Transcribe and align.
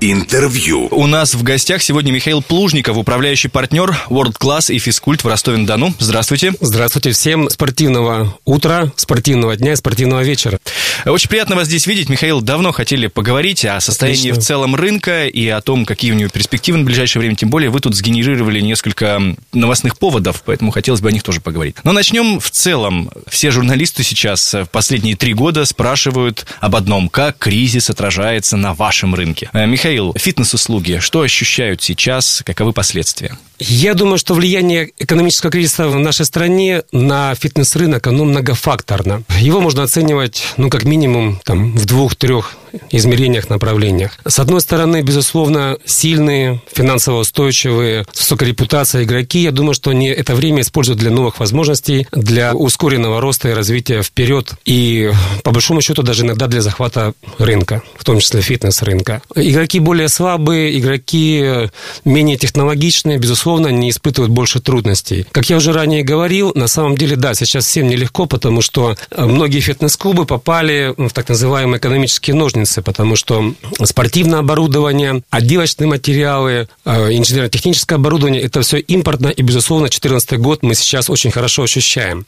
Интервью. 0.00 0.88
У 0.90 1.06
нас 1.06 1.34
в 1.34 1.42
гостях 1.42 1.80
сегодня 1.80 2.12
Михаил 2.12 2.42
Плужников, 2.42 2.98
управляющий 2.98 3.48
партнер 3.48 3.96
World 4.10 4.36
Class 4.38 4.70
и 4.70 4.78
физкульт 4.78 5.24
в 5.24 5.26
Ростове-на-Дону. 5.26 5.94
Здравствуйте. 5.98 6.52
Здравствуйте 6.60 7.12
всем. 7.12 7.48
Спортивного 7.48 8.38
утра, 8.44 8.92
спортивного 8.96 9.56
дня 9.56 9.72
и 9.72 9.76
спортивного 9.76 10.20
вечера. 10.20 10.58
Очень 11.06 11.30
приятно 11.30 11.56
вас 11.56 11.68
здесь 11.68 11.86
видеть. 11.86 12.10
Михаил, 12.10 12.42
давно 12.42 12.72
хотели 12.72 13.06
поговорить 13.06 13.64
о 13.64 13.80
состоянии 13.80 14.28
Отлично. 14.28 14.40
в 14.40 14.44
целом 14.44 14.74
рынка 14.74 15.26
и 15.26 15.48
о 15.48 15.62
том, 15.62 15.86
какие 15.86 16.12
у 16.12 16.14
него 16.14 16.28
перспективы 16.28 16.76
на 16.78 16.84
ближайшее 16.84 17.20
время. 17.20 17.34
Тем 17.36 17.48
более 17.48 17.70
вы 17.70 17.80
тут 17.80 17.94
сгенерировали 17.94 18.60
несколько 18.60 19.22
новостных 19.54 19.98
поводов, 19.98 20.42
поэтому 20.44 20.72
хотелось 20.72 21.00
бы 21.00 21.08
о 21.08 21.12
них 21.12 21.22
тоже 21.22 21.40
поговорить. 21.40 21.76
Но 21.84 21.92
начнем 21.92 22.38
в 22.38 22.50
целом. 22.50 23.10
Все 23.28 23.50
журналисты 23.50 24.02
сейчас 24.02 24.52
в 24.52 24.66
последние 24.66 25.16
три 25.16 25.32
года 25.32 25.64
спрашивают 25.64 26.44
об 26.60 26.76
одном. 26.76 27.08
Как 27.08 27.38
кризис 27.38 27.88
отражается 27.88 28.58
на 28.58 28.74
вашем 28.74 29.14
рынке? 29.14 29.48
Э, 29.54 29.66
Михаил, 29.66 29.85
Михаил, 29.86 30.12
фитнес-услуги, 30.18 30.98
что 31.00 31.20
ощущают 31.20 31.80
сейчас, 31.80 32.42
каковы 32.44 32.72
последствия? 32.72 33.38
Я 33.60 33.94
думаю, 33.94 34.18
что 34.18 34.34
влияние 34.34 34.90
экономического 34.98 35.50
кризиса 35.50 35.88
в 35.88 35.98
нашей 35.98 36.26
стране 36.26 36.82
на 36.92 37.34
фитнес-рынок, 37.36 38.06
оно 38.06 38.24
многофакторно. 38.24 39.22
Его 39.40 39.60
можно 39.60 39.84
оценивать, 39.84 40.42
ну, 40.56 40.68
как 40.68 40.84
минимум, 40.84 41.40
там, 41.44 41.74
в 41.74 41.86
двух-трех 41.86 42.56
измерениях, 42.90 43.48
направлениях. 43.48 44.18
С 44.26 44.38
одной 44.38 44.60
стороны, 44.60 45.00
безусловно, 45.00 45.78
сильные, 45.86 46.60
финансово 46.70 47.20
устойчивые, 47.20 48.04
с 48.12 48.20
высокой 48.20 48.48
репутацией 48.48 49.04
игроки, 49.04 49.38
я 49.38 49.52
думаю, 49.52 49.72
что 49.72 49.90
они 49.90 50.08
это 50.08 50.34
время 50.34 50.60
используют 50.60 50.98
для 50.98 51.10
новых 51.10 51.40
возможностей, 51.40 52.06
для 52.12 52.52
ускоренного 52.52 53.22
роста 53.22 53.48
и 53.48 53.52
развития 53.54 54.02
вперед, 54.02 54.52
и, 54.66 55.10
по 55.44 55.52
большому 55.52 55.80
счету, 55.80 56.02
даже 56.02 56.24
иногда 56.24 56.46
для 56.46 56.60
захвата 56.60 57.14
рынка, 57.38 57.82
в 57.96 58.04
том 58.04 58.20
числе 58.20 58.42
фитнес-рынка. 58.42 59.22
Игроки 59.34 59.75
более 59.78 60.08
слабые, 60.08 60.78
игроки 60.78 61.68
менее 62.04 62.36
технологичные, 62.36 63.18
безусловно, 63.18 63.68
не 63.68 63.90
испытывают 63.90 64.32
больше 64.32 64.60
трудностей. 64.60 65.26
Как 65.32 65.48
я 65.50 65.56
уже 65.56 65.72
ранее 65.72 66.02
говорил, 66.02 66.52
на 66.54 66.68
самом 66.68 66.96
деле, 66.96 67.16
да, 67.16 67.34
сейчас 67.34 67.66
всем 67.66 67.88
нелегко, 67.88 68.26
потому 68.26 68.62
что 68.62 68.96
э, 69.10 69.24
многие 69.24 69.60
фитнес-клубы 69.60 70.26
попали 70.26 70.94
в 70.96 71.10
так 71.10 71.28
называемые 71.28 71.78
экономические 71.78 72.34
ножницы, 72.34 72.82
потому 72.82 73.16
что 73.16 73.54
спортивное 73.84 74.40
оборудование, 74.40 75.22
отделочные 75.30 75.88
материалы, 75.88 76.68
э, 76.84 77.12
инженерно-техническое 77.12 77.96
оборудование– 77.96 78.42
это 78.42 78.62
все 78.62 78.78
импортно, 78.78 79.28
и, 79.28 79.42
безусловно, 79.42 79.86
2014 79.86 80.38
год 80.38 80.62
мы 80.62 80.74
сейчас 80.74 81.10
очень 81.10 81.30
хорошо 81.30 81.62
ощущаем. 81.62 82.26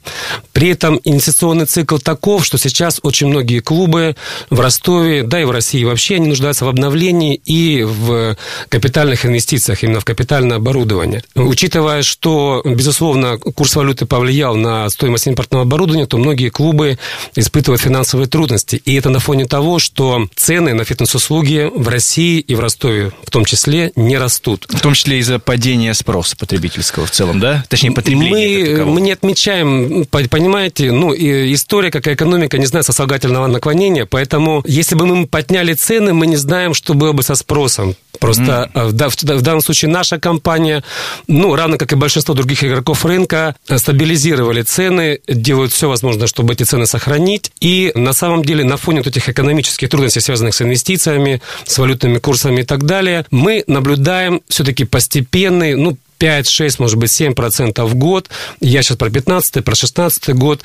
При 0.53 0.69
этом 0.69 1.01
инвестиционный 1.05 1.67
цикл 1.67 1.99
таков, 1.99 2.45
что 2.45 2.59
сейчас 2.59 3.01
очень 3.03 3.29
многие 3.29 3.61
клубы 3.61 4.17
в 4.51 4.61
Ростове, 4.61 5.23
да 5.23 5.41
и 5.41 5.45
в 5.45 5.51
России 5.51 5.85
вообще, 5.85 6.17
они 6.17 6.29
нуждаются 6.29 6.65
в 6.65 6.69
обновлении 6.69 7.38
и 7.45 7.83
в 7.83 8.37
капитальных 8.69 9.27
инвестициях, 9.27 9.83
именно 9.83 10.01
в 10.01 10.05
капитальное 10.05 10.57
оборудование. 10.57 11.23
Учитывая, 11.35 12.03
что, 12.03 12.63
безусловно, 12.65 13.39
курс 13.39 13.77
валюты 13.77 14.07
повлиял 14.07 14.57
на 14.57 14.89
стоимость 14.91 15.27
импортного 15.27 15.63
оборудования, 15.63 16.07
то 16.07 16.19
многие 16.19 16.51
клубы 16.51 16.99
испытывают 17.35 17.81
финансовые 17.81 18.29
трудности. 18.29 18.77
И 18.85 18.95
это 18.95 19.11
на 19.11 19.21
фоне 19.21 19.47
того, 19.47 19.79
что 19.79 20.29
цены 20.35 20.75
на 20.75 20.85
фитнес-услуги 20.85 21.71
в 21.75 21.89
России 21.89 22.41
и 22.41 22.55
в 22.55 22.61
Ростове 22.61 23.13
в 23.25 23.31
том 23.31 23.45
числе 23.45 23.93
не 23.97 24.19
растут. 24.19 24.67
В 24.69 24.81
том 24.81 24.95
числе 24.95 25.19
из-за 25.19 25.39
падения 25.39 25.95
спроса 25.95 26.37
потребительского 26.37 27.07
в 27.07 27.11
целом, 27.11 27.41
да? 27.41 27.65
Точнее, 27.69 27.93
потребления. 27.93 28.85
Мы, 28.85 28.85
мы 28.85 29.01
не 29.01 29.13
отмечаем, 29.13 30.05
понимаете, 30.07 30.93
ну, 30.93 31.15
история, 31.15 31.91
как 31.91 32.07
и 32.07 32.15
экономика, 32.15 32.59
не 32.59 32.67
знает 32.67 32.87
сослагательного 32.87 33.47
наклонения, 33.47 34.07
поэтому 34.07 34.63
если 34.67 34.95
бы 34.95 35.07
мы 35.07 35.27
подняли 35.27 35.75
цены, 35.75 36.13
мы 36.13 36.27
не 36.27 36.37
знаем, 36.37 36.75
что 36.75 36.95
было 36.95 37.13
бы 37.13 37.23
со 37.29 37.35
спросом. 37.35 37.95
Просто 38.21 38.71
mm. 38.73 39.09
в, 39.09 39.39
в 39.39 39.43
данном 39.43 39.61
случае 39.61 39.91
наша 39.91 40.19
компания, 40.19 40.83
ну, 41.27 41.55
равно 41.55 41.77
как 41.77 41.93
и 41.93 41.95
большинство 41.95 42.35
других 42.35 42.65
игроков 42.65 43.05
рынка, 43.05 43.55
стабилизировали 43.77 44.63
цены, 44.63 45.21
делают 45.29 45.73
все 45.73 45.89
возможное, 45.89 46.27
чтобы 46.27 46.55
эти 46.55 46.63
цены 46.63 46.87
сохранить. 46.87 47.53
И 47.61 47.93
на 47.95 48.15
самом 48.15 48.45
деле 48.45 48.65
на 48.65 48.79
фоне 48.79 49.01
вот 49.01 49.07
этих 49.07 49.29
экономических 49.29 49.91
трудностей, 49.91 50.21
связанных 50.21 50.55
с 50.55 50.63
инвестициями, 50.63 51.43
с 51.67 51.79
валютными 51.79 52.19
курсами 52.19 52.63
и 52.63 52.65
так 52.65 52.85
далее, 52.85 53.27
мы 53.31 53.63
наблюдаем 53.67 54.41
все-таки 54.49 54.85
постепенный, 54.85 55.75
ну, 55.75 55.99
5-6, 56.19 56.77
может 56.79 56.97
быть, 56.97 57.11
7% 57.11 57.85
в 57.85 57.95
год. 57.95 58.29
Я 58.61 58.83
сейчас 58.83 58.97
про 58.97 59.11
15 59.11 59.65
про 59.65 59.75
16 59.75 60.35
год. 60.35 60.63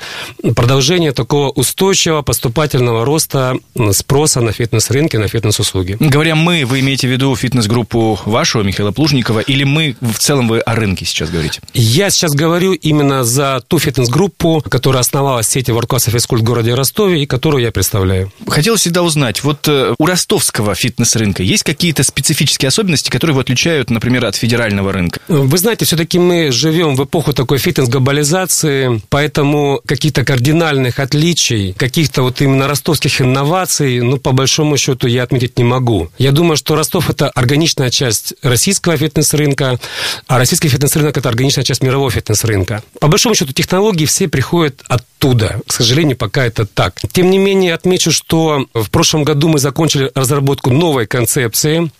Продолжение 0.54 1.12
такого 1.12 1.50
устойчивого 1.50 2.22
поступательного 2.22 3.04
роста 3.04 3.56
спроса 3.92 4.40
на 4.40 4.52
фитнес-рынке, 4.52 5.18
на 5.18 5.28
фитнес-услуги. 5.28 5.96
Говоря 6.00 6.34
«мы», 6.34 6.64
вы 6.64 6.80
имеете 6.80 7.08
в 7.08 7.10
виду 7.10 7.34
фитнес-группу 7.36 8.18
вашего, 8.24 8.62
Михаила 8.62 8.90
Плужникова, 8.90 9.40
или 9.40 9.64
мы, 9.64 9.96
в 10.00 10.18
целом, 10.18 10.48
вы 10.48 10.60
о 10.60 10.74
рынке 10.74 11.04
сейчас 11.04 11.30
говорите? 11.30 11.60
Я 11.72 12.10
сейчас 12.10 12.32
говорю 12.32 12.72
именно 12.72 13.24
за 13.24 13.62
ту 13.66 13.78
фитнес-группу, 13.78 14.62
которая 14.68 15.00
основалась 15.00 15.46
в 15.46 15.50
сети 15.50 15.70
World 15.70 15.86
Class 15.86 16.10
Физкульт 16.10 16.42
в 16.42 16.44
городе 16.44 16.74
Ростове 16.74 17.22
и 17.22 17.26
которую 17.26 17.62
я 17.62 17.72
представляю. 17.72 18.32
Хотел 18.46 18.76
всегда 18.76 19.02
узнать, 19.02 19.42
вот 19.44 19.68
э, 19.68 19.94
у 19.98 20.06
ростовского 20.06 20.74
фитнес-рынка 20.74 21.42
есть 21.42 21.62
какие-то 21.62 22.02
специфические 22.02 22.68
особенности, 22.68 23.10
которые 23.10 23.32
его 23.32 23.40
отличают, 23.40 23.90
например, 23.90 24.24
от 24.24 24.36
федерального 24.36 24.92
рынка? 24.92 25.20
Вы 25.44 25.58
знаете, 25.58 25.84
все-таки 25.84 26.18
мы 26.18 26.50
живем 26.50 26.96
в 26.96 27.04
эпоху 27.04 27.34
такой 27.34 27.58
фитнес-глобализации, 27.58 29.02
поэтому 29.10 29.82
каких-то 29.84 30.24
кардинальных 30.24 30.98
отличий, 30.98 31.74
каких-то 31.74 32.22
вот 32.22 32.40
именно 32.40 32.66
ростовских 32.66 33.20
инноваций, 33.20 34.00
ну, 34.00 34.16
по 34.16 34.32
большому 34.32 34.78
счету, 34.78 35.06
я 35.06 35.22
отметить 35.22 35.58
не 35.58 35.64
могу. 35.64 36.08
Я 36.16 36.32
думаю, 36.32 36.56
что 36.56 36.74
Ростов– 36.74 37.10
это 37.10 37.28
органичная 37.28 37.90
часть 37.90 38.32
российского 38.42 38.96
фитнес-рынка, 38.96 39.78
а 40.26 40.38
российский 40.38 40.68
фитнес-рынок– 40.68 41.14
это 41.18 41.28
органичная 41.28 41.64
часть 41.64 41.82
мирового 41.82 42.10
фитнес-рынка. 42.10 42.82
По 42.98 43.08
большому 43.08 43.34
счету, 43.34 43.52
технологии 43.52 44.06
все 44.06 44.28
приходят 44.28 44.80
оттуда. 44.88 45.60
К 45.66 45.72
сожалению, 45.74 46.16
пока 46.16 46.46
это 46.46 46.64
так. 46.64 47.02
Тем 47.12 47.30
не 47.30 47.36
менее, 47.36 47.74
отмечу, 47.74 48.12
что 48.12 48.64
в 48.72 48.88
прошлом 48.88 49.24
году 49.24 49.48
мы 49.48 49.58
закончили 49.58 50.10
разработку 50.14 50.70
новой 50.70 51.06
концепции 51.06 51.90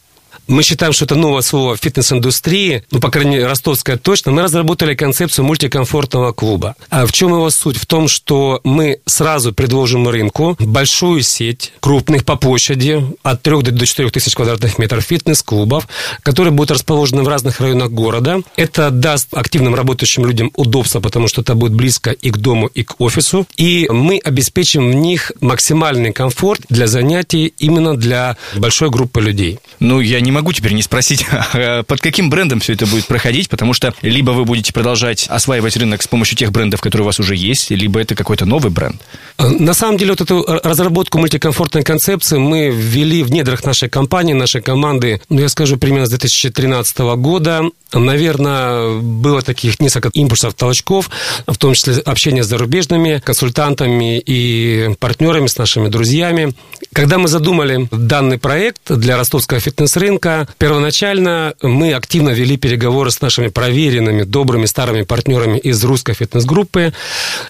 мы 0.46 0.62
считаем, 0.62 0.92
что 0.92 1.04
это 1.04 1.14
новое 1.14 1.42
слово 1.42 1.76
в 1.76 1.80
фитнес-индустрии, 1.80 2.84
ну, 2.90 3.00
по 3.00 3.10
крайней 3.10 3.32
мере, 3.32 3.46
ростовская 3.46 3.96
точно. 3.96 4.32
Мы 4.32 4.42
разработали 4.42 4.94
концепцию 4.94 5.44
мультикомфортного 5.44 6.32
клуба. 6.32 6.76
А 6.90 7.06
в 7.06 7.12
чем 7.12 7.30
его 7.30 7.50
суть? 7.50 7.76
В 7.76 7.86
том, 7.86 8.08
что 8.08 8.60
мы 8.64 8.98
сразу 9.06 9.52
предложим 9.52 10.08
рынку 10.08 10.56
большую 10.58 11.22
сеть 11.22 11.72
крупных 11.80 12.24
по 12.24 12.36
площади 12.36 13.04
от 13.22 13.42
3 13.42 13.62
до 13.62 13.86
4 13.86 14.10
тысяч 14.10 14.34
квадратных 14.34 14.78
метров 14.78 15.04
фитнес-клубов, 15.04 15.88
которые 16.22 16.52
будут 16.52 16.72
расположены 16.72 17.22
в 17.22 17.28
разных 17.28 17.60
районах 17.60 17.90
города. 17.90 18.42
Это 18.56 18.90
даст 18.90 19.28
активным 19.32 19.74
работающим 19.74 20.26
людям 20.26 20.50
удобство, 20.54 21.00
потому 21.00 21.28
что 21.28 21.40
это 21.40 21.54
будет 21.54 21.72
близко 21.74 22.10
и 22.10 22.30
к 22.30 22.36
дому, 22.36 22.66
и 22.66 22.82
к 22.82 23.00
офису. 23.00 23.46
И 23.56 23.86
мы 23.90 24.18
обеспечим 24.18 24.90
в 24.90 24.94
них 24.94 25.32
максимальный 25.40 26.12
комфорт 26.12 26.62
для 26.68 26.86
занятий 26.86 27.54
именно 27.58 27.96
для 27.96 28.36
большой 28.56 28.90
группы 28.90 29.20
людей. 29.20 29.58
Ну, 29.80 30.00
я 30.00 30.20
не 30.20 30.33
могу 30.34 30.52
теперь 30.52 30.72
не 30.72 30.82
спросить, 30.82 31.24
а 31.54 31.82
под 31.82 32.00
каким 32.00 32.28
брендом 32.28 32.60
все 32.60 32.74
это 32.74 32.86
будет 32.86 33.06
проходить, 33.06 33.48
потому 33.48 33.72
что 33.72 33.94
либо 34.02 34.32
вы 34.32 34.44
будете 34.44 34.72
продолжать 34.72 35.26
осваивать 35.28 35.76
рынок 35.76 36.02
с 36.02 36.08
помощью 36.08 36.36
тех 36.36 36.52
брендов, 36.52 36.80
которые 36.80 37.04
у 37.04 37.06
вас 37.06 37.18
уже 37.20 37.34
есть, 37.34 37.70
либо 37.70 38.00
это 38.00 38.14
какой-то 38.14 38.44
новый 38.44 38.70
бренд. 38.70 39.00
На 39.38 39.74
самом 39.74 39.96
деле, 39.96 40.12
вот 40.12 40.20
эту 40.20 40.44
разработку 40.62 41.18
мультикомфортной 41.18 41.82
концепции 41.82 42.38
мы 42.38 42.70
ввели 42.70 43.22
в 43.22 43.30
недрах 43.30 43.64
нашей 43.64 43.88
компании, 43.88 44.32
нашей 44.32 44.62
команды, 44.62 45.20
ну, 45.28 45.40
я 45.40 45.48
скажу, 45.48 45.76
примерно 45.76 46.06
с 46.06 46.10
2013 46.10 46.98
года. 47.16 47.62
Наверное, 47.92 48.98
было 48.98 49.42
таких 49.42 49.80
несколько 49.80 50.10
импульсов, 50.12 50.54
толчков, 50.54 51.10
в 51.46 51.56
том 51.56 51.74
числе 51.74 51.94
общение 51.98 52.42
с 52.42 52.48
зарубежными 52.48 53.20
консультантами 53.24 54.18
и 54.18 54.94
партнерами, 54.98 55.46
с 55.46 55.56
нашими 55.56 55.88
друзьями. 55.88 56.54
Когда 56.94 57.18
мы 57.18 57.26
задумали 57.26 57.88
данный 57.90 58.38
проект 58.38 58.92
для 58.92 59.16
ростовского 59.16 59.58
фитнес-рынка, 59.58 60.46
первоначально 60.58 61.54
мы 61.60 61.92
активно 61.92 62.30
вели 62.30 62.56
переговоры 62.56 63.10
с 63.10 63.20
нашими 63.20 63.48
проверенными, 63.48 64.22
добрыми, 64.22 64.66
старыми 64.66 65.02
партнерами 65.02 65.58
из 65.58 65.82
русской 65.82 66.14
фитнес-группы, 66.14 66.94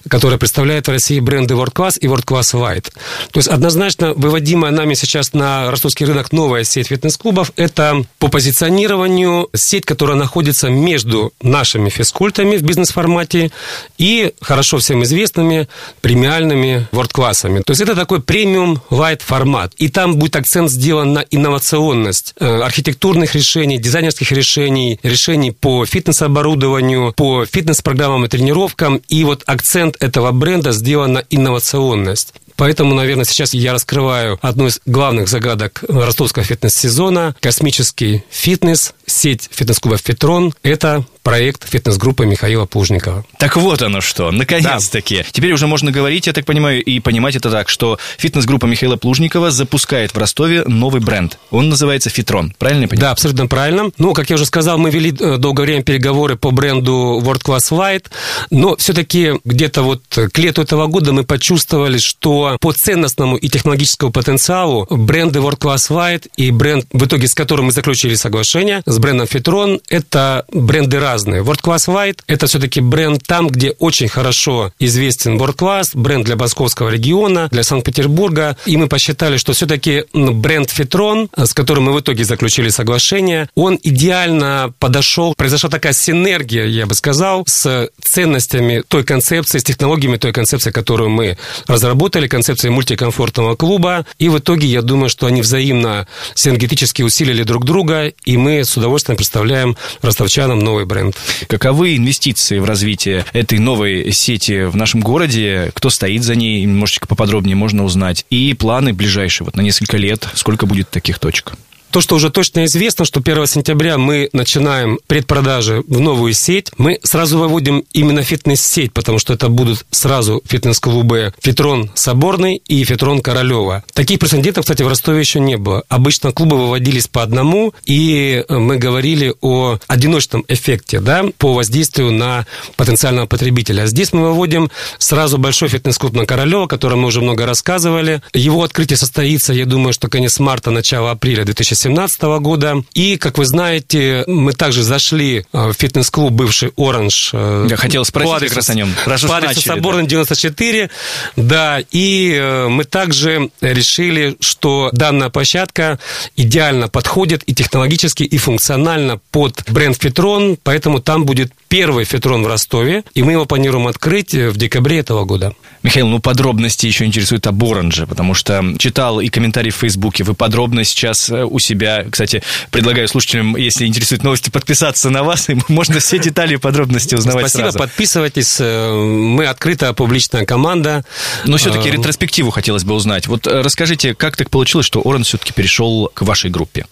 которая 0.09 0.39
представляет 0.39 0.87
в 0.87 0.91
России 0.91 1.19
бренды 1.19 1.53
World 1.53 1.73
Class 1.73 1.99
и 1.99 2.07
World 2.07 2.25
Class 2.25 2.55
White. 2.55 2.91
То 3.31 3.37
есть 3.37 3.47
однозначно 3.47 4.13
выводимая 4.13 4.71
нами 4.71 4.95
сейчас 4.95 5.33
на 5.33 5.69
ростовский 5.69 6.07
рынок 6.07 6.31
новая 6.31 6.63
сеть 6.63 6.87
фитнес-клубов– 6.87 7.51
это 7.55 8.03
по 8.17 8.29
позиционированию 8.29 9.49
сеть, 9.53 9.85
которая 9.85 10.17
находится 10.17 10.69
между 10.69 11.33
нашими 11.43 11.89
физкультами 11.89 12.57
в 12.57 12.63
бизнес-формате 12.63 13.51
и 13.99 14.33
хорошо 14.41 14.79
всем 14.79 15.03
известными 15.03 15.67
премиальными 16.01 16.87
World 16.91 17.11
Class'ами. 17.11 17.61
То 17.61 17.71
есть 17.73 17.81
это 17.81 17.93
такой 17.93 18.23
премиум 18.23 18.81
White 18.89 19.21
формат. 19.35 19.73
И 19.77 19.89
там 19.89 20.15
будет 20.15 20.35
акцент 20.37 20.71
сделан 20.71 21.13
на 21.13 21.25
инновационность 21.29 22.33
э, 22.39 22.61
архитектурных 22.61 23.35
решений, 23.35 23.77
дизайнерских 23.77 24.31
решений, 24.31 24.97
решений 25.03 25.51
по 25.51 25.85
фитнес-оборудованию, 25.85 27.11
по 27.11 27.45
фитнес-программам 27.45 28.23
и 28.23 28.27
тренировкам. 28.29 29.01
И 29.09 29.25
вот 29.25 29.43
акцент 29.45 29.97
этого 29.99 30.31
бренда 30.31 30.71
сделан 30.71 31.13
на 31.13 31.23
инновационность. 31.29 32.33
Поэтому, 32.55 32.95
наверное, 32.95 33.25
сейчас 33.25 33.53
я 33.53 33.73
раскрываю 33.73 34.39
одну 34.41 34.67
из 34.67 34.79
главных 34.85 35.27
загадок 35.27 35.83
ростовского 35.89 36.45
фитнес-сезона– 36.45 37.35
космический 37.41 38.23
фитнес, 38.29 38.93
сеть 39.05 39.49
фитнес-клубов 39.51 39.99
«Фитрон». 39.99 40.53
Это 40.63 41.05
проект 41.25 41.67
фитнес-группы 41.67 42.27
Михаила 42.27 42.65
Плужникова. 42.67 43.25
Так 43.39 43.57
вот 43.57 43.81
оно 43.81 43.99
что, 43.99 44.31
наконец-таки. 44.31 45.17
Да. 45.17 45.23
Теперь 45.31 45.53
уже 45.53 45.65
можно 45.65 45.91
говорить, 45.91 46.27
я 46.27 46.33
так 46.33 46.45
понимаю, 46.45 46.83
и 46.83 46.99
понимать 46.99 47.35
это 47.35 47.49
так, 47.49 47.67
что 47.67 47.97
фитнес-группа 48.19 48.67
Михаила 48.67 48.95
Плужникова 48.95 49.49
запускает 49.49 50.13
в 50.13 50.17
Ростове 50.19 50.63
новый 50.67 51.01
бренд. 51.01 51.39
Он 51.49 51.67
называется 51.67 52.11
«Фитрон». 52.11 52.53
Правильно 52.59 52.83
я 52.83 52.87
понимаю? 52.87 53.07
Да, 53.07 53.11
абсолютно 53.11 53.47
правильно. 53.47 53.89
Ну, 53.97 54.13
как 54.13 54.29
я 54.29 54.35
уже 54.35 54.45
сказал, 54.45 54.77
мы 54.77 54.91
вели 54.91 55.11
э, 55.19 55.37
долгое 55.37 55.63
время 55.63 55.81
переговоры 55.81 56.35
по 56.35 56.51
бренду 56.51 57.19
World 57.23 57.41
Class 57.41 57.71
White, 57.71 58.05
но 58.51 58.75
все-таки 58.75 59.33
где-то 59.43 59.81
вот 59.81 60.03
к 60.31 60.37
лету 60.37 60.61
этого 60.61 60.85
года 60.85 61.11
мы 61.11 61.23
почувствовали, 61.23 61.97
что 61.97 62.57
по 62.61 62.71
ценностному 62.71 63.35
и 63.35 63.49
технологическому 63.49 64.11
потенциалу 64.11 64.85
бренды 64.91 65.39
World 65.39 65.57
Class 65.57 65.89
White 65.89 66.29
и 66.37 66.51
бренд, 66.51 66.85
в 66.91 67.03
итоге 67.03 67.27
с 67.27 67.33
которым 67.33 67.65
мы 67.65 67.71
заключили 67.71 68.13
соглашение, 68.13 68.83
с 68.85 68.99
брендом 68.99 69.25
Фитрон, 69.25 69.81
это 69.89 70.45
бренды 70.51 70.99
разные 70.99 71.14
разные. 71.15 71.41
World 71.43 71.61
Class 71.61 71.87
White– 71.87 72.19
это 72.27 72.45
все-таки 72.47 72.81
бренд 72.81 73.23
там, 73.25 73.47
где 73.47 73.71
очень 73.79 74.09
хорошо 74.09 74.73
известен 74.79 75.37
World 75.37 75.55
Class, 75.55 75.91
бренд 75.93 76.25
для 76.25 76.35
Московского 76.35 76.89
региона, 76.89 77.47
для 77.51 77.63
Санкт-Петербурга. 77.63 78.57
И 78.65 78.75
мы 78.75 78.87
посчитали, 78.87 79.37
что 79.37 79.53
все-таки 79.53 80.03
бренд 80.13 80.69
Фитрон, 80.69 81.29
с 81.37 81.53
которым 81.53 81.85
мы 81.85 81.93
в 81.93 82.01
итоге 82.01 82.25
заключили 82.25 82.67
соглашение, 82.67 83.47
он 83.55 83.79
идеально 83.81 84.73
подошел. 84.77 85.33
Произошла 85.35 85.69
такая 85.69 85.93
синергия, 85.93 86.65
я 86.65 86.85
бы 86.85 86.93
сказал, 86.95 87.45
с 87.47 87.89
ценностями 88.03 88.83
той 88.85 89.05
концепции, 89.05 89.59
с 89.59 89.63
технологиями 89.63 90.17
той 90.17 90.33
концепции, 90.33 90.71
которую 90.71 91.11
мы 91.11 91.37
разработали, 91.67 92.27
концепцией 92.27 92.71
мультикомфортного 92.71 93.55
клуба. 93.55 94.05
И 94.19 94.27
в 94.27 94.39
итоге, 94.39 94.67
я 94.67 94.81
думаю, 94.81 95.09
что 95.09 95.27
они 95.27 95.41
взаимно 95.41 96.07
синергетически 96.33 97.03
усилили 97.03 97.43
друг 97.43 97.63
друга, 97.63 98.11
и 98.25 98.35
мы 98.35 98.65
с 98.65 98.75
удовольствием 98.75 99.15
представляем 99.15 99.77
ростовчанам 100.01 100.59
новый 100.59 100.83
бренд 100.83 101.04
бренд. 101.05 101.17
Каковы 101.47 101.97
инвестиции 101.97 102.59
в 102.59 102.65
развитие 102.65 103.25
этой 103.33 103.59
новой 103.59 104.11
сети 104.11 104.65
в 104.65 104.75
нашем 104.75 105.01
городе? 105.01 105.71
Кто 105.73 105.89
стоит 105.89 106.23
за 106.23 106.35
ней? 106.35 106.63
Немножечко 106.63 107.07
поподробнее 107.07 107.55
можно 107.55 107.83
узнать. 107.83 108.25
И 108.29 108.53
планы 108.53 108.93
ближайшие, 108.93 109.45
вот 109.45 109.55
на 109.55 109.61
несколько 109.61 109.97
лет, 109.97 110.27
сколько 110.35 110.65
будет 110.65 110.89
таких 110.89 111.19
точек? 111.19 111.53
То, 111.91 112.01
что 112.01 112.15
уже 112.15 112.29
точно 112.29 112.65
известно, 112.65 113.05
что 113.05 113.21
1 113.21 113.47
сентября 113.47 113.97
мы 113.97 114.29
начинаем 114.33 114.99
предпродажи 115.07 115.81
в 115.87 116.01
новую 116.01 116.33
сеть. 116.33 116.69
Мы 116.77 116.99
сразу 117.03 117.39
выводим 117.39 117.85
именно 117.93 118.21
фитнес-сеть, 118.21 118.91
потому 118.91 119.17
что 119.17 119.33
это 119.33 119.47
будут 119.47 119.85
сразу 119.91 120.41
фитнес-клубы 120.45 121.33
Фитрон 121.41 121.89
Соборный 121.95 122.61
и 122.67 122.83
Фитрон 122.83 123.21
Королева. 123.21 123.85
Таких 123.93 124.19
прецедентов, 124.19 124.65
кстати, 124.65 124.83
в 124.83 124.89
Ростове 124.89 125.21
еще 125.21 125.39
не 125.39 125.55
было. 125.55 125.83
Обычно 125.87 126.33
клубы 126.33 126.57
выводились 126.57 127.07
по 127.07 127.23
одному, 127.23 127.73
и 127.85 128.43
мы 128.49 128.75
говорили 128.75 129.33
о 129.39 129.77
одиночном 129.87 130.43
эффекте, 130.49 130.99
да, 130.99 131.23
по 131.37 131.53
воздействию 131.53 132.11
на 132.11 132.45
потенциального 132.75 133.25
потребителя. 133.25 133.83
А 133.83 133.87
здесь 133.87 134.11
мы 134.11 134.23
выводим 134.23 134.69
сразу 134.97 135.37
большой 135.37 135.69
фитнес-клуб 135.69 136.13
на 136.13 136.25
Королева, 136.25 136.65
о 136.65 136.67
котором 136.67 137.01
мы 137.01 137.07
уже 137.07 137.21
много 137.21 137.45
рассказывали. 137.45 138.21
Его 138.33 138.63
открытие 138.63 138.97
состоится, 138.97 139.53
я 139.53 139.65
думаю, 139.65 139.93
что 139.93 140.09
конец 140.09 140.39
марта, 140.39 140.71
начало 140.71 141.11
апреля 141.11 141.45
2017 141.45 141.74
2017 141.75 142.21
года. 142.41 142.83
И, 142.93 143.17
как 143.17 143.37
вы 143.37 143.45
знаете, 143.45 144.23
мы 144.27 144.53
также 144.53 144.83
зашли 144.83 145.45
э, 145.51 145.67
в 145.69 145.73
фитнес-клуб 145.73 146.31
бывший 146.31 146.71
«Оранж». 146.77 147.31
Э, 147.33 147.67
Я 147.69 147.77
хотел 147.77 148.05
спросить 148.05 148.29
по 148.31 148.37
адресу, 148.37 148.49
как 148.49 148.57
раз 148.57 148.69
о 148.69 148.73
нем. 148.73 148.89
По 149.05 149.37
адресу 149.37 149.61
Соборный, 149.61 150.07
94. 150.07 150.89
Да, 151.35 151.79
и 151.91 152.33
э, 152.33 152.67
мы 152.67 152.83
также 152.85 153.49
решили, 153.61 154.37
что 154.39 154.89
данная 154.93 155.29
площадка 155.29 155.99
идеально 156.35 156.87
подходит 156.87 157.43
и 157.45 157.53
технологически, 157.53 158.23
и 158.23 158.37
функционально 158.37 159.19
под 159.31 159.63
бренд 159.69 159.97
«Фитрон», 160.01 160.57
поэтому 160.63 160.99
там 160.99 161.25
будет 161.25 161.51
первый 161.67 162.05
«Фитрон» 162.05 162.43
в 162.43 162.47
Ростове, 162.47 163.03
и 163.13 163.23
мы 163.23 163.33
его 163.33 163.45
планируем 163.45 163.87
открыть 163.87 164.33
в 164.33 164.57
декабре 164.57 164.99
этого 164.99 165.25
года. 165.25 165.53
Михаил, 165.83 166.07
ну 166.07 166.19
подробности 166.19 166.87
еще 166.87 167.05
интересуют 167.05 167.47
об 167.47 167.63
«Оранже», 167.63 168.07
потому 168.07 168.33
что 168.33 168.63
читал 168.77 169.19
и 169.19 169.29
комментарии 169.29 169.69
в 169.69 169.75
Фейсбуке, 169.75 170.23
вы 170.23 170.33
подробно 170.33 170.83
сейчас 170.83 171.29
у 171.29 171.59
себя. 171.59 172.05
Кстати, 172.09 172.43
предлагаю 172.71 173.07
слушателям, 173.07 173.55
если 173.55 173.85
интересуют 173.85 174.23
новости, 174.23 174.49
подписаться 174.49 175.09
на 175.09 175.23
вас, 175.23 175.49
и 175.49 175.57
можно 175.67 175.99
все 175.99 176.19
детали 176.19 176.55
и 176.55 176.57
подробности 176.57 177.15
узнавать 177.15 177.49
Спасибо, 177.49 177.63
сразу. 177.63 177.79
подписывайтесь. 177.79 178.57
Э, 178.59 178.91
мы 178.93 179.45
открытая 179.45 179.93
публичная 179.93 180.45
команда. 180.45 181.03
Но 181.45 181.57
все-таки 181.57 181.89
э, 181.89 181.91
ретроспективу 181.91 182.51
хотелось 182.51 182.83
бы 182.83 182.93
узнать. 182.93 183.27
Вот 183.27 183.47
э, 183.47 183.61
расскажите, 183.61 184.15
как 184.15 184.35
так 184.35 184.49
получилось, 184.49 184.85
что 184.85 185.01
Орен 185.03 185.23
все-таки 185.23 185.53
перешел 185.53 186.11
к 186.13 186.21
вашей 186.23 186.49
группе? 186.49 186.85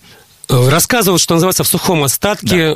Рассказывают, 0.50 1.22
что 1.22 1.36
называется, 1.36 1.64
в 1.64 1.68
сухом 1.68 2.04
остатке. 2.04 2.76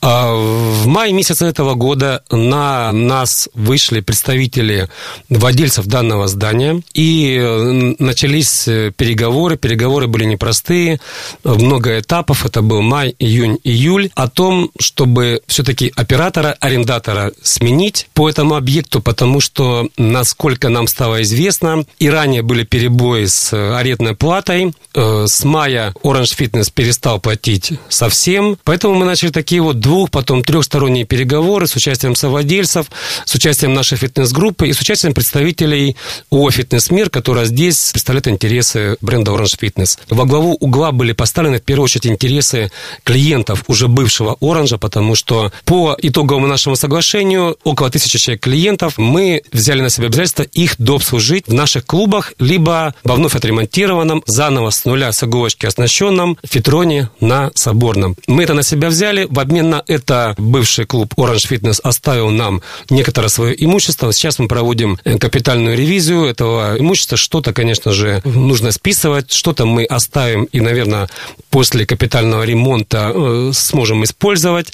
А, 0.00 0.34
в 0.34 0.86
мае 0.86 1.12
месяца 1.12 1.46
этого 1.46 1.74
года 1.74 2.22
на 2.30 2.92
нас 2.92 3.48
вышли 3.54 4.00
представители 4.00 4.88
владельцев 5.28 5.86
данного 5.86 6.28
здания, 6.28 6.82
и 6.94 7.36
э, 7.40 7.94
начались 7.98 8.68
э, 8.68 8.92
переговоры. 8.96 9.56
Переговоры 9.56 10.08
были 10.08 10.24
непростые, 10.24 11.00
много 11.44 11.98
этапов. 11.98 12.44
Это 12.44 12.60
был 12.60 12.82
май, 12.82 13.14
июнь, 13.18 13.58
июль. 13.64 14.10
О 14.14 14.28
том, 14.28 14.70
чтобы 14.78 15.42
все-таки 15.46 15.92
оператора, 15.94 16.56
арендатора 16.60 17.32
сменить 17.42 18.08
по 18.14 18.28
этому 18.28 18.56
объекту, 18.56 19.00
потому 19.00 19.40
что, 19.40 19.88
насколько 19.96 20.68
нам 20.68 20.88
стало 20.88 21.22
известно, 21.22 21.84
и 21.98 22.10
ранее 22.10 22.42
были 22.42 22.64
перебои 22.64 23.24
с 23.24 23.52
арендной 23.52 24.14
платой. 24.14 24.72
Э, 24.94 25.26
с 25.26 25.44
мая 25.44 25.94
Orange 26.02 26.36
Fitness 26.36 26.70
перестал 26.72 26.95
перестал 26.96 27.20
платить 27.20 27.72
совсем. 27.90 28.56
Поэтому 28.64 28.94
мы 28.94 29.04
начали 29.04 29.30
такие 29.30 29.60
вот 29.60 29.80
двух, 29.80 30.10
потом 30.10 30.42
трехсторонние 30.42 31.04
переговоры 31.04 31.66
с 31.66 31.76
участием 31.76 32.14
совладельцев, 32.14 32.86
с 33.26 33.34
участием 33.34 33.74
нашей 33.74 33.98
фитнес-группы 33.98 34.68
и 34.68 34.72
с 34.72 34.80
участием 34.80 35.12
представителей 35.12 35.96
ООО 36.30 36.50
«Фитнес 36.50 36.90
Мир», 36.90 37.10
которая 37.10 37.44
здесь 37.44 37.90
представляет 37.92 38.28
интересы 38.28 38.96
бренда 39.02 39.32
Orange 39.32 39.58
Fitness. 39.60 39.98
Во 40.08 40.24
главу 40.24 40.54
угла 40.54 40.90
были 40.90 41.12
поставлены 41.12 41.58
в 41.58 41.62
первую 41.62 41.84
очередь 41.84 42.06
интересы 42.06 42.70
клиентов 43.04 43.64
уже 43.66 43.88
бывшего 43.88 44.38
Оранжа, 44.40 44.78
потому 44.78 45.14
что 45.14 45.52
по 45.66 45.96
итоговому 46.00 46.46
нашему 46.46 46.76
соглашению 46.76 47.58
около 47.62 47.90
тысячи 47.90 48.18
человек 48.18 48.42
клиентов 48.42 48.96
мы 48.96 49.42
взяли 49.52 49.82
на 49.82 49.90
себя 49.90 50.06
обязательство 50.06 50.44
их 50.44 50.76
дообслужить 50.78 51.46
в 51.46 51.52
наших 51.52 51.84
клубах, 51.84 52.32
либо 52.38 52.94
во 53.04 53.16
вновь 53.16 53.34
отремонтированном, 53.34 54.22
заново 54.26 54.70
с 54.70 54.84
нуля 54.86 55.12
с 55.12 55.22
иголочки 55.22 55.66
оснащенном 55.66 56.38
фитроне 56.42 56.85
стадионе 56.86 57.10
на 57.20 57.50
Соборном. 57.54 58.16
Мы 58.26 58.44
это 58.44 58.54
на 58.54 58.62
себя 58.62 58.88
взяли. 58.88 59.26
В 59.28 59.38
обмен 59.40 59.70
на 59.70 59.82
это 59.86 60.34
бывший 60.38 60.86
клуб 60.86 61.14
Orange 61.16 61.50
Fitness 61.50 61.80
оставил 61.82 62.30
нам 62.30 62.62
некоторое 62.90 63.28
свое 63.28 63.64
имущество. 63.64 64.12
Сейчас 64.12 64.38
мы 64.38 64.48
проводим 64.48 64.98
э, 65.04 65.18
капитальную 65.18 65.76
ревизию 65.76 66.24
этого 66.24 66.76
имущества. 66.78 67.16
Что-то, 67.16 67.52
конечно 67.52 67.92
же, 67.92 68.20
нужно 68.24 68.72
списывать, 68.72 69.32
что-то 69.32 69.66
мы 69.66 69.84
оставим 69.84 70.44
и, 70.44 70.60
наверное, 70.60 71.08
после 71.50 71.86
капитального 71.86 72.44
ремонта 72.44 73.12
э, 73.14 73.50
сможем 73.52 74.04
использовать. 74.04 74.72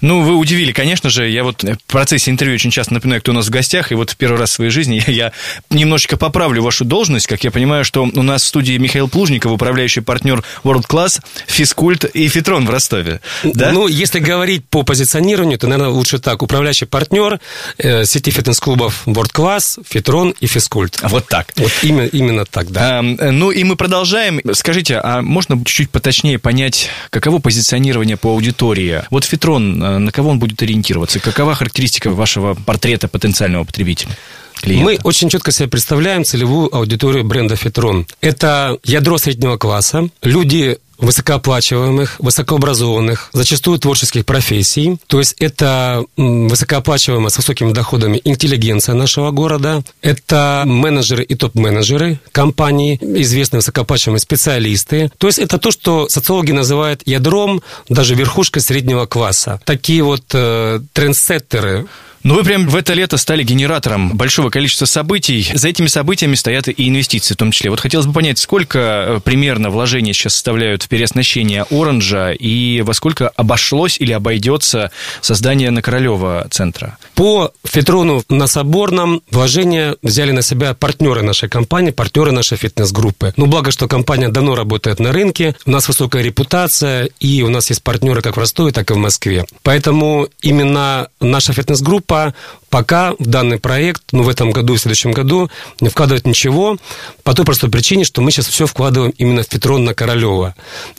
Ну, 0.00 0.22
вы 0.22 0.34
удивили, 0.34 0.72
конечно 0.72 1.10
же. 1.10 1.28
Я 1.28 1.44
вот 1.44 1.62
в 1.62 1.78
процессе 1.86 2.30
интервью 2.30 2.56
очень 2.56 2.70
часто 2.70 2.94
напоминаю, 2.94 3.22
кто 3.22 3.32
у 3.32 3.34
нас 3.34 3.46
в 3.46 3.50
гостях, 3.50 3.92
и 3.92 3.94
вот 3.94 4.10
в 4.10 4.16
первый 4.16 4.38
раз 4.38 4.50
в 4.50 4.54
своей 4.54 4.70
жизни 4.70 5.02
я 5.10 5.32
немножечко 5.70 6.16
поправлю 6.16 6.62
вашу 6.62 6.84
должность. 6.84 7.26
Как 7.26 7.44
я 7.44 7.50
понимаю, 7.50 7.84
что 7.84 8.02
у 8.02 8.22
нас 8.22 8.42
в 8.42 8.46
студии 8.46 8.76
Михаил 8.78 9.08
Плужников, 9.08 9.52
управляющий 9.52 10.00
партнер 10.00 10.42
World 10.64 10.86
Class, 10.88 11.20
физкульт 11.46 12.04
и 12.04 12.28
фитрон 12.28 12.66
в 12.66 12.70
Ростове. 12.70 13.20
Да? 13.44 13.72
Ну, 13.72 13.86
если 13.86 14.18
говорить 14.18 14.68
по 14.68 14.82
позиционированию, 14.82 15.58
то, 15.58 15.66
наверное, 15.66 15.92
лучше 15.92 16.18
так. 16.18 16.42
Управляющий 16.42 16.86
партнер 16.86 17.40
э, 17.78 18.04
сети 18.04 18.30
фитнес-клубов 18.30 19.06
World 19.06 19.32
Class, 19.32 19.82
фитрон 19.88 20.34
и 20.40 20.46
физкульт. 20.46 20.98
А 21.02 21.08
вот 21.08 21.26
так. 21.28 21.52
Вот 21.56 21.72
именно, 21.82 22.06
именно 22.06 22.44
так, 22.44 22.70
да. 22.70 22.98
А, 22.98 23.02
ну, 23.02 23.50
и 23.50 23.64
мы 23.64 23.76
продолжаем. 23.76 24.40
Скажите, 24.52 25.00
а 25.02 25.22
можно 25.22 25.56
чуть-чуть 25.58 25.90
поточнее 25.90 26.38
понять, 26.38 26.88
каково 27.10 27.38
позиционирование 27.38 28.16
по 28.16 28.30
аудитории? 28.30 29.02
Вот 29.10 29.24
фитрон, 29.24 29.82
э, 29.82 29.98
на 29.98 30.12
кого 30.12 30.30
он 30.30 30.38
будет 30.38 30.62
ориентироваться? 30.62 31.20
Какова 31.20 31.54
характеристика 31.54 32.10
вашего 32.10 32.54
портрета 32.54 33.08
потенциального 33.08 33.64
потребителя? 33.64 34.16
Клиента? 34.60 34.84
Мы 34.84 34.98
очень 35.04 35.28
четко 35.28 35.52
себе 35.52 35.68
представляем 35.68 36.24
целевую 36.24 36.74
аудиторию 36.74 37.24
бренда 37.24 37.56
«Фитрон». 37.56 38.06
Это 38.20 38.78
ядро 38.84 39.18
среднего 39.18 39.56
класса, 39.56 40.08
люди 40.22 40.78
высокооплачиваемых, 40.98 42.16
высокообразованных, 42.18 43.30
зачастую 43.32 43.78
творческих 43.78 44.24
профессий. 44.24 44.98
То 45.06 45.18
есть 45.18 45.34
это 45.38 46.04
высокооплачиваемая 46.16 47.28
с 47.28 47.36
высокими 47.36 47.72
доходами 47.72 48.20
интеллигенция 48.24 48.94
нашего 48.94 49.30
города. 49.30 49.82
Это 50.00 50.62
менеджеры 50.66 51.22
и 51.24 51.34
топ-менеджеры 51.34 52.18
компаний, 52.32 52.98
известные 53.00 53.58
высокооплачиваемые 53.58 54.20
специалисты. 54.20 55.10
То 55.18 55.26
есть 55.26 55.38
это 55.38 55.58
то, 55.58 55.70
что 55.70 56.08
социологи 56.08 56.52
называют 56.52 57.02
ядром, 57.04 57.62
даже 57.88 58.14
верхушкой 58.14 58.62
среднего 58.62 59.06
класса. 59.06 59.60
Такие 59.64 60.02
вот 60.02 60.24
э, 60.32 60.80
трендсеттеры 60.92 61.86
ну, 62.26 62.34
вы 62.34 62.42
прям 62.42 62.68
в 62.68 62.74
это 62.74 62.92
лето 62.92 63.18
стали 63.18 63.44
генератором 63.44 64.16
большого 64.16 64.50
количества 64.50 64.84
событий. 64.84 65.48
За 65.54 65.68
этими 65.68 65.86
событиями 65.86 66.34
стоят 66.34 66.66
и 66.66 66.88
инвестиции 66.88 67.34
в 67.34 67.36
том 67.36 67.52
числе. 67.52 67.70
Вот 67.70 67.78
хотелось 67.78 68.06
бы 68.06 68.12
понять, 68.12 68.38
сколько 68.38 68.78
э, 68.78 69.20
примерно 69.22 69.70
вложения 69.70 70.12
сейчас 70.12 70.32
составляют 70.32 70.82
в 70.82 70.88
переоснащение 70.88 71.66
Оранжа 71.70 72.32
и 72.32 72.80
во 72.80 72.94
сколько 72.94 73.28
обошлось 73.28 74.00
или 74.00 74.10
обойдется 74.10 74.90
создание 75.20 75.70
на 75.70 75.82
Королева 75.82 76.48
центра? 76.50 76.98
По 77.14 77.52
Фитрону 77.64 78.24
на 78.28 78.48
Соборном 78.48 79.22
вложения 79.30 79.94
взяли 80.02 80.32
на 80.32 80.42
себя 80.42 80.74
партнеры 80.74 81.22
нашей 81.22 81.48
компании, 81.48 81.92
партнеры 81.92 82.32
нашей 82.32 82.58
фитнес-группы. 82.58 83.34
Ну, 83.36 83.46
благо, 83.46 83.70
что 83.70 83.86
компания 83.86 84.30
давно 84.30 84.56
работает 84.56 84.98
на 84.98 85.12
рынке, 85.12 85.54
у 85.64 85.70
нас 85.70 85.86
высокая 85.86 86.24
репутация, 86.24 87.08
и 87.20 87.42
у 87.42 87.50
нас 87.50 87.70
есть 87.70 87.84
партнеры 87.84 88.20
как 88.20 88.36
в 88.36 88.40
Ростове, 88.40 88.72
так 88.72 88.90
и 88.90 88.94
в 88.94 88.96
Москве. 88.96 89.46
Поэтому 89.62 90.28
именно 90.42 91.06
наша 91.20 91.52
фитнес-группа 91.52 92.15
пока, 92.16 92.34
пока 92.70 93.14
в 93.18 93.26
данный 93.26 93.58
проект, 93.58 94.02
ну, 94.12 94.22
в 94.22 94.28
этом 94.28 94.50
году 94.50 94.74
и 94.74 94.76
в 94.76 94.80
следующем 94.80 95.12
году 95.12 95.50
не 95.80 95.88
вкладывать 95.88 96.26
ничего, 96.26 96.76
по 97.22 97.34
той 97.34 97.44
простой 97.44 97.70
причине, 97.70 98.04
что 98.04 98.22
мы 98.22 98.30
сейчас 98.30 98.48
все 98.48 98.66
вкладываем 98.66 99.12
именно 99.18 99.42
в 99.42 99.48
Петрон 99.48 99.84
на 99.84 99.94
Королева. 99.94 100.54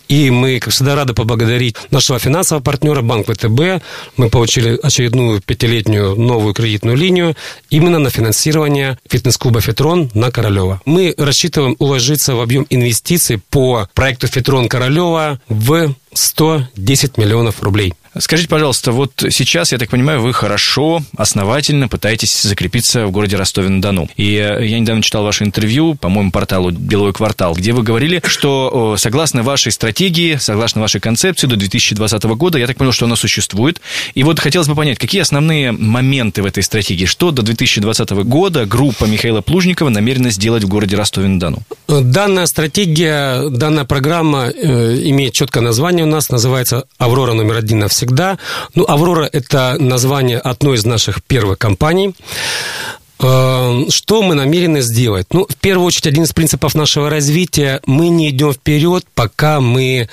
И 0.07 0.29
мы, 0.29 0.59
как 0.59 0.74
всегда, 0.74 0.95
рады 0.95 1.13
поблагодарить 1.13 1.75
нашего 1.91 2.19
финансового 2.19 2.63
партнера, 2.63 3.01
банк 3.01 3.27
ВТБ. 3.27 3.83
Мы 4.17 4.29
получили 4.29 4.79
очередную 4.81 5.41
пятилетнюю 5.41 6.15
новую 6.15 6.53
кредитную 6.53 6.97
линию 6.97 7.36
именно 7.69 8.00
на 8.00 8.09
финансирование 8.09 8.97
фитнес-клуба 9.09 9.62
«Фетрон» 9.62 10.09
на 10.13 10.31
Королева. 10.31 10.81
Мы 10.86 11.13
рассчитываем 11.17 11.75
уложиться 11.79 12.36
в 12.36 12.41
объем 12.41 12.65
инвестиций 12.69 13.39
по 13.50 13.88
проекту 13.93 14.27
«Фетрон 14.27 14.69
Королева» 14.69 15.39
в 15.50 15.93
110 16.13 17.17
миллионов 17.17 17.62
рублей. 17.62 17.93
Скажите, 18.19 18.50
пожалуйста, 18.50 18.91
вот 18.91 19.12
сейчас, 19.29 19.71
я 19.71 19.77
так 19.77 19.89
понимаю, 19.89 20.21
вы 20.21 20.33
хорошо, 20.33 21.01
основательно 21.15 21.88
пытаетесь 21.88 22.41
закрепиться 22.41 23.05
в 23.05 23.12
городе 23.12 23.36
Ростове-на-Дону. 23.36 24.09
И 24.15 24.36
э, 24.36 24.65
я 24.65 24.79
недавно 24.79 25.01
читал 25.01 25.24
ваше 25.24 25.43
интервью, 25.43 25.95
по-моему, 25.95 26.31
порталу 26.31 26.71
«Беловой 26.71 27.13
квартал», 27.13 27.53
где 27.53 27.74
вы 27.74 27.83
говорили, 27.83 28.21
что 28.25 28.95
согласно 28.97 29.43
вашей 29.43 29.71
стратегии, 29.71 30.38
согласно 30.39 30.81
вашей 30.81 31.00
концепции 31.00 31.47
до 31.47 31.55
2020 31.55 32.24
года, 32.24 32.57
я 32.57 32.67
так 32.67 32.77
понял, 32.77 32.91
что 32.91 33.05
она 33.05 33.15
существует. 33.15 33.81
И 34.13 34.24
вот 34.24 34.39
хотелось 34.39 34.67
бы 34.67 34.75
понять, 34.75 34.97
какие 34.97 35.21
основные 35.21 35.71
моменты 35.71 36.41
в 36.41 36.45
этой 36.45 36.63
стратегии, 36.63 37.05
что 37.05 37.31
до 37.31 37.41
2020 37.41 38.09
года 38.12 38.65
группа 38.65 39.05
Михаила 39.05 39.41
Плужникова 39.41 39.89
намерена 39.89 40.29
сделать 40.29 40.63
в 40.63 40.67
городе 40.67 40.95
Ростове-на-Дону? 40.95 41.59
Данная 41.88 42.45
стратегия, 42.45 43.50
данная 43.50 43.86
программа 43.86 44.47
э, 44.47 45.01
имеет 45.05 45.33
четкое 45.33 45.63
название 45.63 46.05
у 46.05 46.09
нас, 46.09 46.29
называется 46.29 46.86
«Аврора 46.97 47.33
номер 47.33 47.57
один 47.57 47.79
навсегда» 47.79 48.07
всегда. 48.08 48.38
Ну, 48.76 48.86
«Аврора»— 48.88 49.30
это 49.32 49.76
название 49.80 50.40
одной 50.40 50.78
из 50.78 50.86
наших 50.86 51.24
первых 51.24 51.58
компаний. 51.58 52.16
Э, 53.20 53.84
что 53.90 54.24
мы 54.24 54.36
намерены 54.36 54.82
сделать? 54.82 55.28
Ну, 55.32 55.46
в 55.50 55.56
первую 55.56 55.88
очередь, 55.88 56.08
один 56.08 56.24
из 56.24 56.34
принципов 56.34 56.76
нашего 56.76 57.10
развития– 57.10 57.82
мы 57.86 58.10
не 58.10 58.30
идем 58.30 58.54
вперед, 58.54 59.06
пока 59.14 59.60
мы 59.60 60.10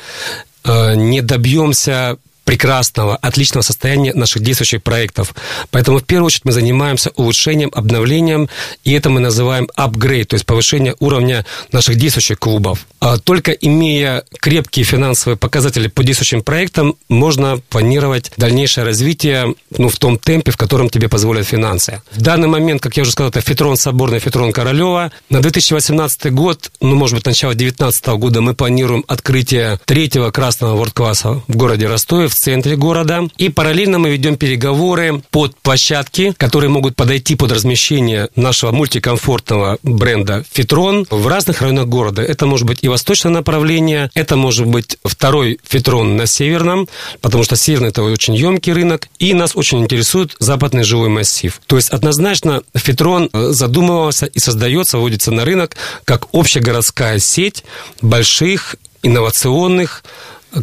э, 0.65 0.95
не 0.95 1.21
добьемся 1.21 2.17
прекрасного, 2.55 3.17
отличного 3.17 3.63
состояния 3.63 4.15
наших 4.15 4.41
действующих 4.41 4.81
проектов. 4.81 5.35
Поэтому 5.73 5.99
в 5.99 6.05
первую 6.05 6.27
очередь 6.27 6.45
мы 6.45 6.53
занимаемся 6.53 7.11
улучшением, 7.17 7.71
обновлением, 7.75 8.49
и 8.85 8.93
это 8.93 9.11
мы 9.11 9.19
называем 9.19 9.69
апгрейд, 9.75 10.29
то 10.29 10.35
есть 10.35 10.47
повышение 10.47 10.95
уровня 11.01 11.45
наших 11.73 11.97
действующих 11.97 12.39
клубов. 12.39 12.87
А 13.01 13.19
только 13.19 13.51
имея 13.51 14.23
крепкие 14.39 14.85
финансовые 14.85 15.37
показатели 15.37 15.89
по 15.89 16.05
действующим 16.05 16.43
проектам, 16.43 16.95
можно 17.09 17.59
планировать 17.71 18.31
дальнейшее 18.37 18.85
развитие 18.85 19.57
ну, 19.77 19.89
в 19.89 19.97
том 19.99 20.17
темпе, 20.17 20.53
в 20.53 20.57
котором 20.57 20.89
тебе 20.91 21.09
позволят 21.09 21.45
финансы. 21.45 22.03
В 22.13 22.23
данный 22.23 22.47
момент, 22.47 22.81
как 22.81 22.97
я 22.97 23.03
уже 23.03 23.11
сказал, 23.11 23.31
это 23.31 23.41
Фитрон 23.41 23.77
Соборный, 23.77 24.21
Фитрон 24.21 24.53
Королева. 24.53 25.11
На 25.29 25.41
2018 25.41 26.33
год, 26.33 26.71
ну, 26.81 26.95
может 26.95 27.17
быть, 27.17 27.27
начало 27.27 27.55
2019 27.55 28.07
года 28.07 28.41
мы 28.41 28.55
планируем 28.55 29.05
открытие 29.09 29.81
третьего 29.85 30.31
красного 30.31 30.77
ворд-класса 30.77 31.43
в 31.49 31.57
городе 31.57 31.89
Ростове, 31.89 32.29
в 32.29 32.35
центре 32.45 32.77
города. 32.77 33.27
И 33.39 33.49
параллельно 33.49 33.99
мы 33.99 34.11
ведем 34.11 34.37
переговоры 34.37 35.23
под 35.31 35.57
площадки, 35.57 36.35
которые 36.37 36.69
могут 36.69 36.95
подойти 36.95 37.37
под 37.37 37.53
размещение 37.53 38.29
нашего 38.37 38.71
мультикомфортного 38.71 39.79
бренда 39.83 40.45
Фитрон 40.53 41.07
в 41.09 41.27
разных 41.27 41.63
районах 41.63 41.87
города. 41.87 42.21
Это 42.21 42.45
может 42.45 42.67
быть 42.67 42.81
и 42.83 42.89
восточное 42.89 43.33
направление, 43.33 44.11
это 44.15 44.37
может 44.37 44.67
быть 44.67 44.99
второй 45.05 45.59
Фитрон 45.67 46.19
на 46.19 46.27
северном, 46.27 46.87
потому 47.23 47.45
что 47.45 47.57
северный 47.57 47.89
это 47.89 48.03
очень 48.03 48.35
емкий 48.35 48.75
рынок, 48.75 49.09
и 49.19 49.33
нас 49.33 49.57
очень 49.57 49.81
интересует 49.81 50.37
западный 50.39 50.85
жилой 50.85 51.09
массив. 51.09 51.59
То 51.67 51.77
есть 51.77 51.89
однозначно 51.89 52.63
Фитрон 52.75 53.31
задумывался 53.33 54.27
и 54.27 54.39
создается, 54.39 54.99
вводится 54.99 55.31
на 55.31 55.47
рынок 55.47 55.79
как 56.05 56.29
общегородская 56.35 57.19
сеть 57.19 57.65
больших 58.03 58.77
инновационных 59.03 60.03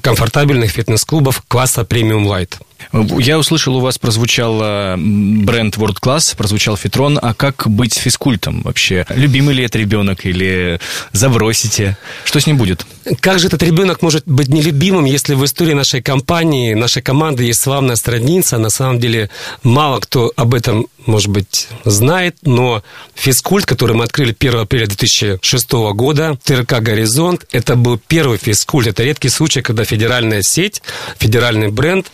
комфортабельных 0.01 0.71
фитнес-клубов 0.71 1.43
класса 1.47 1.83
премиум 1.83 2.25
лайт. 2.25 2.59
Я 3.19 3.37
услышал, 3.37 3.75
у 3.75 3.79
вас 3.79 3.97
прозвучал 3.99 4.57
бренд 4.97 5.77
World 5.77 5.97
Class, 6.01 6.35
прозвучал 6.35 6.77
Фитрон. 6.77 7.19
А 7.21 7.33
как 7.33 7.67
быть 7.67 7.93
с 7.93 7.97
физкультом 7.97 8.61
вообще? 8.63 9.05
Любимый 9.09 9.53
ли 9.53 9.63
это 9.63 9.77
ребенок 9.77 10.25
или 10.25 10.79
забросите? 11.11 11.97
Что 12.23 12.39
с 12.39 12.47
ним 12.47 12.57
будет? 12.57 12.85
Как 13.19 13.39
же 13.39 13.47
этот 13.47 13.61
ребенок 13.63 14.01
может 14.01 14.23
быть 14.25 14.47
нелюбимым, 14.47 15.05
если 15.05 15.35
в 15.35 15.45
истории 15.45 15.73
нашей 15.73 16.01
компании, 16.01 16.73
нашей 16.73 17.01
команды 17.01 17.43
есть 17.43 17.61
славная 17.61 17.95
страница? 17.95 18.57
На 18.57 18.69
самом 18.69 18.99
деле 18.99 19.29
мало 19.63 19.99
кто 19.99 20.31
об 20.35 20.53
этом, 20.53 20.87
может 21.05 21.29
быть, 21.29 21.67
знает, 21.83 22.37
но 22.43 22.83
физкульт, 23.15 23.65
который 23.65 23.95
мы 23.95 24.03
открыли 24.03 24.35
1 24.37 24.59
апреля 24.59 24.87
2006 24.87 25.71
года, 25.93 26.37
ТРК 26.43 26.79
«Горизонт», 26.79 27.45
это 27.51 27.75
был 27.75 27.99
первый 28.07 28.37
физкульт. 28.37 28.87
Это 28.87 29.03
редкий 29.03 29.29
случай, 29.29 29.61
когда 29.61 29.83
федеральная 29.83 30.41
сеть, 30.41 30.81
федеральный 31.17 31.69
бренд 31.69 32.11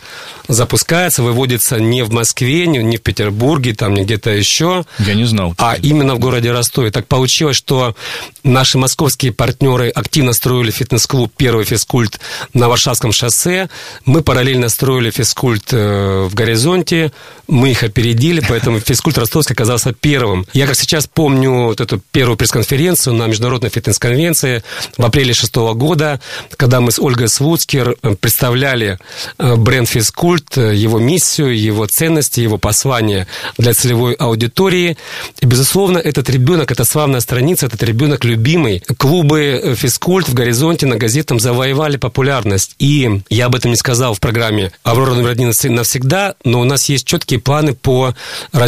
запускается, 0.48 1.22
выводится 1.22 1.78
не 1.78 2.02
в 2.02 2.12
Москве, 2.12 2.66
не, 2.66 2.78
не 2.78 2.96
в 2.96 3.02
Петербурге, 3.02 3.74
там 3.74 3.94
не 3.94 4.04
где-то 4.04 4.30
еще. 4.30 4.84
Я 4.98 5.14
не 5.14 5.24
знал. 5.24 5.54
А 5.58 5.76
именно 5.76 6.14
в 6.14 6.18
городе 6.18 6.50
Ростове. 6.50 6.90
Так 6.90 7.06
получилось, 7.06 7.56
что 7.56 7.94
наши 8.42 8.78
московские 8.78 9.32
партнеры 9.32 9.90
активно 9.90 10.32
строили 10.32 10.70
фитнес-клуб, 10.70 11.32
первый 11.36 11.64
физкульт 11.64 12.18
на 12.54 12.68
Варшавском 12.68 13.12
шоссе. 13.12 13.68
Мы 14.06 14.22
параллельно 14.22 14.70
строили 14.70 15.10
физкульт 15.10 15.72
э, 15.72 16.26
в 16.28 16.34
Горизонте. 16.34 17.12
Мы 17.46 17.70
их 17.70 17.82
опередили, 17.82 18.42
поэтому 18.48 18.77
физкульт 18.78 19.18
Ростовский 19.18 19.54
оказался 19.54 19.92
первым. 19.92 20.46
Я, 20.52 20.66
как 20.66 20.76
сейчас 20.76 21.06
помню, 21.06 21.66
вот 21.66 21.80
эту 21.80 22.00
первую 22.12 22.36
пресс-конференцию 22.36 23.14
на 23.14 23.26
Международной 23.26 23.70
фитнес-конвенции 23.70 24.62
в 24.96 25.04
апреле 25.04 25.32
шестого 25.34 25.74
года, 25.74 26.20
когда 26.56 26.80
мы 26.80 26.92
с 26.92 26.98
Ольгой 26.98 27.28
Слуцкер 27.28 27.96
э, 28.02 28.14
представляли 28.14 28.98
э, 29.38 29.56
бренд 29.56 29.88
физкульт, 29.88 30.56
его 30.56 30.98
миссию, 30.98 31.58
его 31.58 31.86
ценности, 31.86 32.40
его 32.40 32.58
послание 32.58 33.26
для 33.56 33.74
целевой 33.74 34.14
аудитории. 34.14 34.96
И, 35.40 35.46
безусловно, 35.46 35.98
этот 35.98 36.30
ребенок, 36.30 36.70
эта 36.70 36.84
славная 36.84 37.20
страница, 37.20 37.66
этот 37.66 37.82
ребенок 37.82 38.24
любимый. 38.24 38.82
Клубы 38.96 39.74
физкульт 39.76 40.28
в 40.28 40.34
горизонте 40.34 40.86
на 40.86 40.96
газетам 40.96 41.40
завоевали 41.40 41.96
популярность. 41.96 42.74
И 42.78 43.22
я 43.30 43.46
об 43.46 43.54
этом 43.54 43.70
не 43.70 43.76
сказал 43.76 44.14
в 44.14 44.20
программе 44.20 44.72
«Аврора 44.82 45.14
номер 45.14 45.30
один 45.30 45.52
навсегда», 45.74 46.34
но 46.44 46.60
у 46.60 46.64
нас 46.64 46.88
есть 46.88 47.06
четкие 47.06 47.40
планы 47.40 47.74
по 47.74 48.14
развитию 48.52 48.67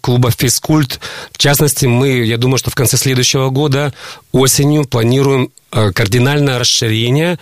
клуба 0.00 0.30
«Физкульт». 0.30 1.00
В 1.32 1.38
частности, 1.38 1.86
мы, 1.86 2.24
я 2.24 2.36
думаю, 2.36 2.58
что 2.58 2.70
в 2.70 2.74
конце 2.74 2.96
следующего 2.96 3.50
года 3.50 3.92
осенью 4.32 4.84
планируем 4.84 5.50
э, 5.72 5.92
кардинальное 5.92 6.58
расширение 6.58 7.38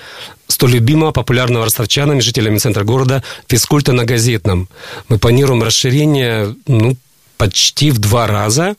столь 0.48 0.72
любимого, 0.72 1.12
популярного 1.12 1.64
ростовчанами, 1.64 2.20
жителями 2.20 2.58
центра 2.58 2.84
города, 2.84 3.22
физкульта 3.48 3.92
на 3.92 4.04
газетном. 4.04 4.68
Мы 5.08 5.18
планируем 5.18 5.62
расширение 5.62 6.54
ну, 6.66 6.96
почти 7.36 7.90
в 7.90 7.98
два 7.98 8.26
раза. 8.26 8.76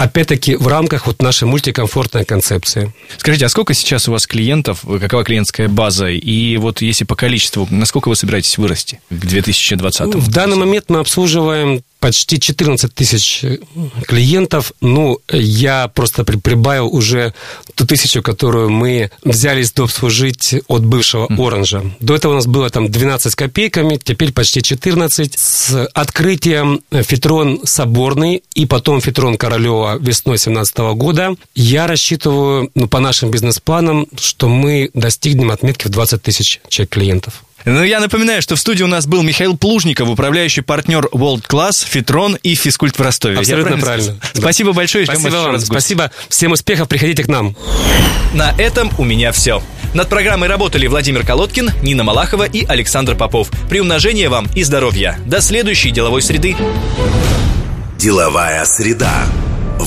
Опять-таки 0.00 0.56
в 0.56 0.66
рамках 0.66 1.06
вот 1.06 1.20
нашей 1.20 1.44
мультикомфортной 1.44 2.24
концепции. 2.24 2.92
Скажите, 3.18 3.44
а 3.44 3.48
сколько 3.50 3.74
сейчас 3.74 4.08
у 4.08 4.12
вас 4.12 4.26
клиентов, 4.26 4.80
какова 4.98 5.24
клиентская 5.24 5.68
база? 5.68 6.08
И 6.08 6.56
вот 6.56 6.80
если 6.80 7.04
по 7.04 7.14
количеству, 7.14 7.68
насколько 7.70 8.08
вы 8.08 8.16
собираетесь 8.16 8.56
вырасти 8.56 9.00
к 9.10 9.26
2020 9.26 10.00
году? 10.00 10.18
В 10.18 10.28
данный 10.28 10.56
момент 10.56 10.86
мы 10.88 11.00
обслуживаем 11.00 11.82
почти 12.00 12.40
14 12.40 12.94
тысяч 12.94 13.44
э, 13.44 13.58
клиентов. 14.06 14.72
Ну, 14.80 15.18
я 15.30 15.88
просто 15.88 16.24
прибавил 16.24 16.88
уже 16.88 17.34
ту 17.74 17.86
тысячу, 17.86 18.22
которую 18.22 18.70
мы 18.70 19.10
взялись 19.22 19.72
обслужить 19.76 20.54
от 20.66 20.84
бывшего 20.84 21.28
Оранжа. 21.38 21.82
До 22.00 22.14
этого 22.14 22.32
у 22.32 22.34
нас 22.36 22.46
было 22.46 22.70
там 22.70 22.90
12 22.90 23.34
копейками, 23.34 24.00
теперь 24.02 24.32
почти 24.32 24.62
14. 24.62 25.38
С 25.38 25.86
открытием 25.92 26.80
Фитрон 26.90 27.60
Соборный 27.64 28.42
и 28.54 28.66
потом 28.66 29.00
Фитрон 29.00 29.36
Королева 29.36 29.89
весной 29.94 30.36
2017 30.36 30.78
года 30.94 31.34
я 31.54 31.86
рассчитываю, 31.86 32.70
ну, 32.74 32.88
по 32.88 33.00
нашим 33.00 33.30
бизнес-планам, 33.30 34.06
что 34.18 34.48
мы 34.48 34.90
достигнем 34.94 35.50
отметки 35.50 35.86
в 35.86 35.90
20 35.90 36.22
тысяч 36.22 36.60
человек 36.68 36.90
клиентов. 36.90 37.44
Ну, 37.66 37.84
я 37.84 38.00
напоминаю, 38.00 38.40
что 38.40 38.56
в 38.56 38.60
студии 38.60 38.82
у 38.82 38.86
нас 38.86 39.06
был 39.06 39.22
Михаил 39.22 39.56
Плужников, 39.56 40.08
управляющий 40.08 40.62
партнер 40.62 41.06
World 41.12 41.46
Class, 41.46 41.84
Фитрон 41.86 42.36
и 42.42 42.54
Физкульт 42.54 42.98
в 42.98 43.02
Ростове. 43.02 43.38
Абсолютно 43.38 43.76
правильно. 43.76 44.14
правильно. 44.14 44.20
Спасибо 44.34 44.72
большое. 44.72 45.04
Спасибо 45.04 45.36
вам. 45.36 45.60
Спасибо. 45.60 46.10
Всем 46.28 46.52
успехов. 46.52 46.88
Приходите 46.88 47.22
к 47.22 47.28
нам. 47.28 47.54
На 48.32 48.54
этом 48.56 48.90
у 48.98 49.04
меня 49.04 49.30
все. 49.32 49.62
Над 49.92 50.08
программой 50.08 50.48
работали 50.48 50.86
Владимир 50.86 51.26
Колодкин, 51.26 51.72
Нина 51.82 52.02
Малахова 52.02 52.44
и 52.44 52.64
Александр 52.64 53.14
Попов. 53.14 53.50
Приумножения 53.68 54.30
вам 54.30 54.48
и 54.54 54.62
здоровья. 54.62 55.18
До 55.26 55.40
следующей 55.40 55.90
деловой 55.90 56.22
среды. 56.22 56.56
Деловая 57.98 58.64
среда. 58.64 59.26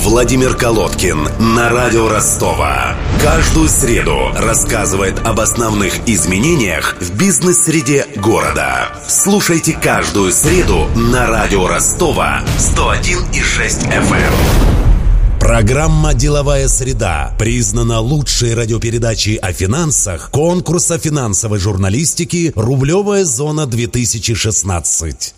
Владимир 0.04 0.54
Колодкин 0.54 1.30
на 1.54 1.70
радио 1.70 2.10
Ростова. 2.10 2.94
Каждую 3.22 3.70
среду 3.70 4.18
рассказывает 4.36 5.18
об 5.24 5.40
основных 5.40 6.06
изменениях 6.06 6.96
в 7.00 7.16
бизнес-среде 7.16 8.06
города. 8.16 8.90
Слушайте 9.08 9.72
каждую 9.72 10.30
среду 10.30 10.88
на 10.94 11.26
радио 11.26 11.66
Ростова 11.66 12.44
101,6 12.58 13.88
FM. 13.88 14.12
Эм. 14.12 15.40
Программа 15.40 16.12
«Деловая 16.12 16.68
среда» 16.68 17.34
признана 17.38 18.00
лучшей 18.00 18.52
радиопередачей 18.52 19.36
о 19.36 19.54
финансах 19.54 20.30
конкурса 20.30 20.98
финансовой 20.98 21.58
журналистики 21.58 22.52
«Рублевая 22.54 23.24
зона 23.24 23.62
2016». 23.62 25.32